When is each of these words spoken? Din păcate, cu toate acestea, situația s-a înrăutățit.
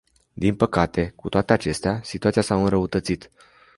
Din 0.33 0.55
păcate, 0.55 1.13
cu 1.15 1.29
toate 1.29 1.53
acestea, 1.53 1.99
situația 2.03 2.41
s-a 2.41 2.55
înrăutățit. 2.61 3.31